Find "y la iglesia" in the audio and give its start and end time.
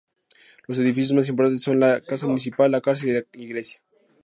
3.09-3.83